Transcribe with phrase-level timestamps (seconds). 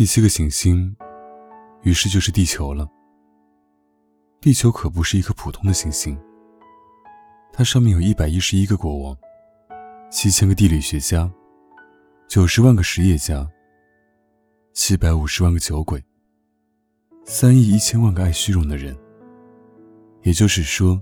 [0.00, 0.96] 第七个行星，
[1.82, 2.88] 于是就是地球了。
[4.40, 6.18] 地球可不是一颗普通的行星，
[7.52, 9.14] 它上面有一百一十一个国王，
[10.10, 11.30] 七千个地理学家，
[12.26, 13.46] 九十万个实业家，
[14.72, 16.02] 七百五十万个酒鬼，
[17.26, 18.96] 三亿一千万个爱虚荣的人。
[20.22, 20.98] 也就是说，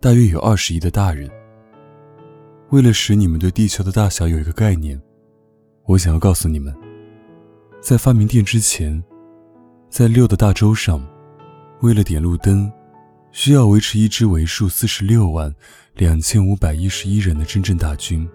[0.00, 1.30] 大约有二十亿的大人。
[2.70, 4.98] 为了使你们对地球的大小有一个概念，
[5.84, 6.74] 我想要告诉你们，
[7.80, 9.02] 在发明电之前，
[9.88, 11.02] 在六的大洲上。
[11.80, 12.70] 为了点路灯，
[13.32, 15.52] 需要维持一支为数四十六万
[15.94, 18.28] 两千五百一十一人的真正大军。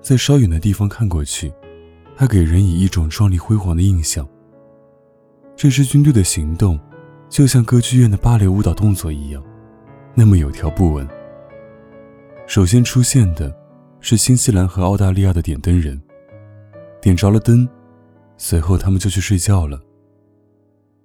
[0.00, 1.52] 在稍远的地方看过去，
[2.16, 4.26] 它给人以一种壮丽辉煌的印象。
[5.54, 6.80] 这支军队的行动，
[7.28, 9.44] 就像歌剧院的芭蕾舞蹈动作一样，
[10.14, 11.06] 那么有条不紊。
[12.46, 13.54] 首先出现的
[14.00, 16.00] 是新西兰和澳大利亚的点灯人，
[17.02, 17.68] 点着了灯，
[18.38, 19.78] 随后他们就去睡觉了。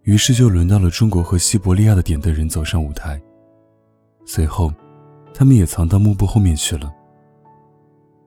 [0.04, 3.22] 于是就轮到了中国和西伯利亚的点灯人走上舞台，
[4.26, 4.72] 随后，
[5.34, 6.94] 他们也藏到幕布后面去了。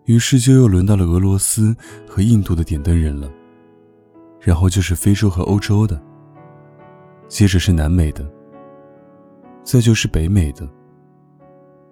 [0.07, 1.77] 于是就又轮到了俄罗斯
[2.09, 3.31] 和印度的点灯人了，
[4.41, 6.01] 然后就是非洲和欧洲的，
[7.29, 8.27] 接着是南美的，
[9.62, 10.69] 再就是北美的。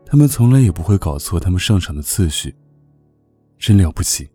[0.06, 2.54] 他们从来也不会搞错他们上场的次序，
[3.58, 4.28] 真了不起。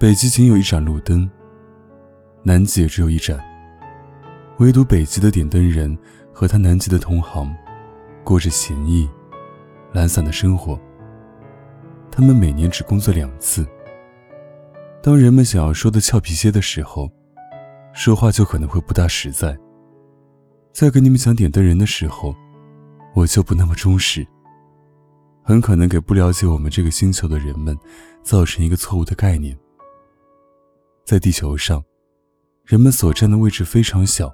[0.00, 1.28] 北极仅有一盏路灯，
[2.44, 3.36] 南极也只有一盏。
[4.58, 5.98] 唯独北极的点灯人
[6.32, 7.52] 和他南极的同行，
[8.22, 9.10] 过着闲逸、
[9.92, 10.78] 懒散的生活。
[12.12, 13.66] 他们每年只工作两次。
[15.02, 17.10] 当人们想要说的俏皮些的时候，
[17.92, 19.58] 说话就可能会不大实在。
[20.72, 22.32] 在跟你们讲点灯人的时候，
[23.16, 24.24] 我就不那么忠实，
[25.42, 27.76] 很可能给不了解我们这个星球的人们
[28.22, 29.58] 造成一个错误的概念。
[31.08, 31.82] 在地球上，
[32.66, 34.30] 人们所占的位置非常小。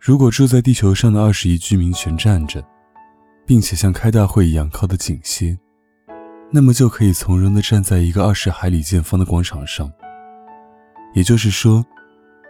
[0.00, 2.64] 如果住在地球上的二十亿居民全站着，
[3.44, 5.58] 并且像开大会一样靠得紧些，
[6.52, 9.90] 那么就可以从容地站在一个二十海里见方的广场上。
[11.14, 11.84] 也就是说，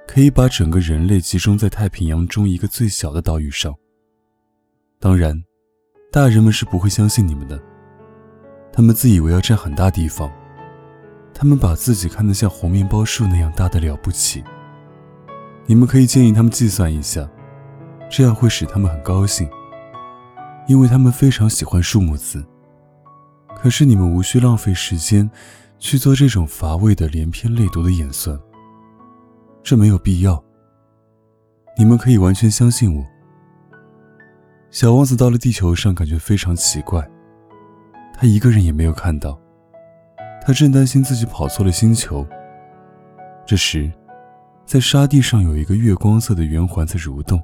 [0.07, 3.75] 可以把整个人类集中在太平洋中一个最小的岛屿上。
[5.01, 5.43] 当然，
[6.13, 7.59] 大人们是不会相信你们的，
[8.71, 10.31] 他们自以为要占很大地方，
[11.39, 14.43] 他们把自己看得像红面包树那样大的了不起。
[15.67, 17.29] 你们可以建议他们计算一下。
[18.09, 19.51] 这样会使他们很高兴，
[20.69, 22.47] 因为他们非常喜欢数目字。
[23.57, 25.29] 可是你们无需浪费时间
[25.81, 28.39] 去做这种乏味的连篇累牍的演算，
[29.61, 30.41] 这没有必要。
[31.77, 33.05] 你们可以完全相信我。
[34.71, 37.05] 小王子到了地球上，感觉非常奇怪，
[38.15, 39.37] 他一个人也没有看到，
[40.47, 42.25] 他正担心自己跑错了星球。
[43.45, 43.93] 这时，
[44.65, 47.43] 在沙地上有一个月光色的圆环在蠕动。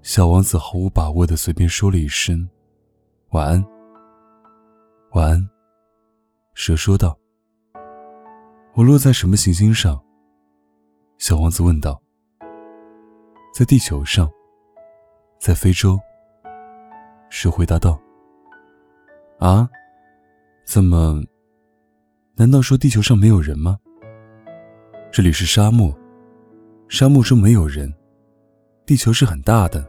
[0.00, 2.48] 小王子毫无把握的随便说了一声
[3.30, 3.64] ：“晚安。”
[5.10, 5.50] 晚安，
[6.54, 7.18] 蛇说道。
[8.74, 10.00] “我落在什么行星上？”
[11.18, 12.00] 小王子问道。
[13.52, 14.30] “在地球上，
[15.40, 15.98] 在非洲。”
[17.28, 18.00] 蛇回答道。
[19.40, 19.68] “啊？
[20.64, 21.20] 怎么？
[22.38, 23.76] 难道说地球上没有人吗？
[25.10, 25.92] 这里是沙漠，
[26.88, 27.92] 沙漠中没有人。
[28.86, 29.84] 地球是很大的。”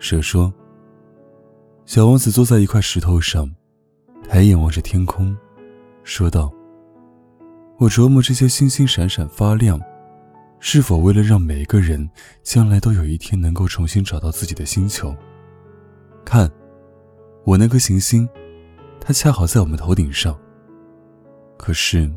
[0.00, 0.50] 蛇说
[1.84, 3.46] ：“小王子坐在一块石头上，
[4.26, 5.36] 抬眼望着天空，
[6.02, 6.50] 说道
[7.76, 9.78] ：‘我琢磨这些星星闪闪发亮，
[10.60, 12.08] 是否为了让每个人
[12.42, 15.14] 将来都有一天能够重新找到自己的星球？
[16.24, 16.50] 看，
[17.44, 18.26] 我那颗行星，
[18.98, 20.34] 它恰好在我们头顶上。
[21.56, 22.10] 可是，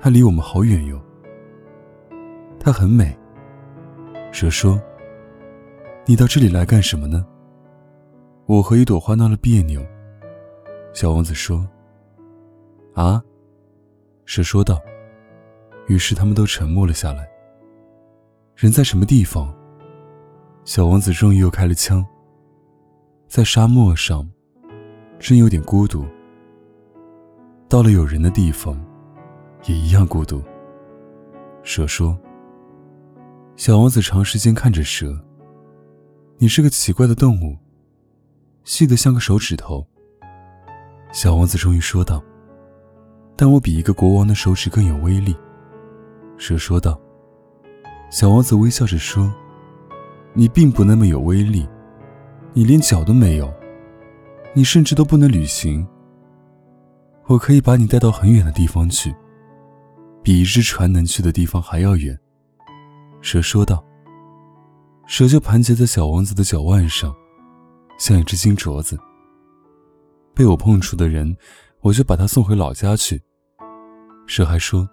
[0.00, 1.00] 它离我们好远哟。
[2.58, 3.16] 它很美。’
[4.32, 4.80] 蛇说。”
[6.06, 7.24] 你到这里来干什么呢？
[8.46, 9.84] 我和一朵花闹了别扭。
[10.92, 11.68] 小王子说
[12.94, 13.22] ：“啊。”
[14.26, 14.80] 蛇说道。
[15.86, 17.28] 于是他们都沉默了下来。
[18.56, 19.54] 人在什么地方？
[20.64, 22.04] 小王子终于又开了枪。
[23.28, 24.28] 在沙漠上，
[25.18, 26.04] 真有点孤独。
[27.70, 28.76] 到了有人的地方，
[29.66, 30.42] 也一样孤独。
[31.62, 32.18] 蛇说。
[33.54, 35.16] 小王子长时间看着蛇。
[36.38, 37.56] 你是个奇怪的动物，
[38.64, 39.86] 细得像个手指头。
[41.12, 42.20] 小王子终于说道
[43.36, 45.36] ：“但我比一个国王的手指更有威力。”
[46.38, 47.00] 蛇说道。
[48.10, 49.32] 小王子微笑着说
[50.34, 51.68] ：“你并不那么有威力，
[52.52, 53.48] 你连脚都没有，
[54.54, 55.86] 你甚至都不能旅行。
[57.30, 59.14] 我可以把你带到很远的地方去，
[60.20, 62.18] 比一只船能去的地方还要远。
[63.20, 63.84] 蛇说道。
[65.06, 67.14] 蛇就盘结在小王子的脚腕上，
[68.00, 68.98] 像一只金镯子。
[70.34, 71.36] 被我碰触的人，
[71.82, 73.20] 我就把他送回老家去。
[74.26, 74.88] 蛇还说：“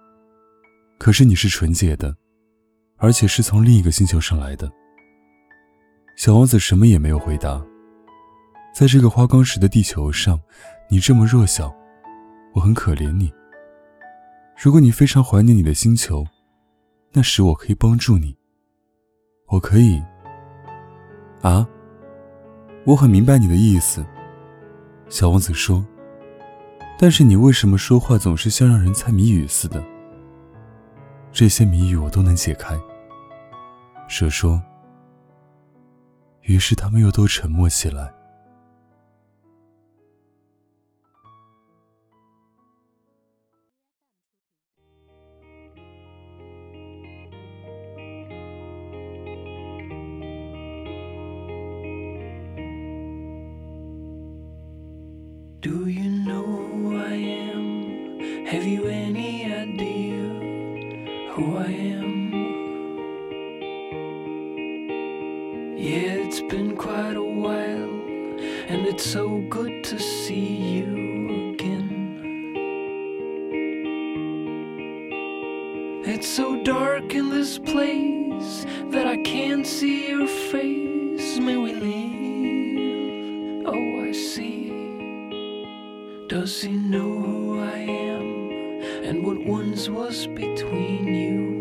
[0.96, 2.16] 可是你是纯洁的，
[2.98, 4.70] 而且是从另一个星球上来的。”
[6.16, 7.60] 小王子什么也没有回答。
[8.72, 10.38] 在这个花岗石的地球上，
[10.88, 11.72] 你这么弱小，
[12.58, 13.32] 我很可怜你。
[14.60, 16.26] 如果你非常怀念你的星球，
[17.12, 18.36] 那时我可以帮助你。
[19.46, 20.02] 我可以。
[21.40, 21.64] 啊，
[22.84, 24.04] 我很明白你的意思。
[25.08, 25.86] 小王子说
[26.98, 29.80] ：“但是你为什么说话总是像让人猜谜语似的？”
[31.30, 32.76] 这些谜语我都能解开。
[34.08, 34.60] 蛇说。
[36.42, 38.12] 于是他们又都沉默起来。
[55.60, 58.46] Do you know who I am?
[58.46, 62.32] Have you any idea who I am?
[65.76, 67.90] Yeah, it's been quite a while,
[68.68, 72.54] and it's so good to see you again.
[76.06, 81.40] It's so dark in this place that I can't see your face.
[81.40, 82.17] May we leave?
[86.38, 88.22] Does he know who I am
[89.02, 91.57] and what once was between you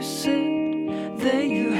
[0.00, 1.79] you said that you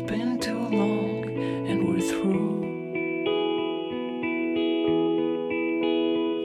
[0.00, 1.24] it just been too long
[1.68, 2.60] and we're through?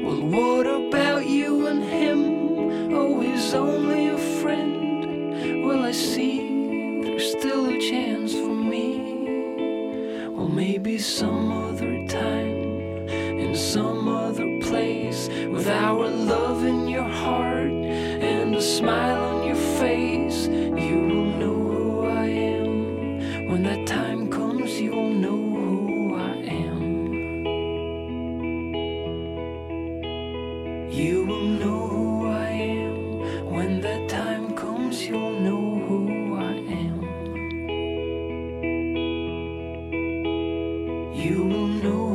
[0.04, 2.94] Well, what about you and him?
[2.94, 5.66] Oh, he's only a friend.
[5.66, 10.30] Well, I see there's still a chance for me.
[10.30, 11.35] Well, maybe some
[41.16, 42.15] you will know.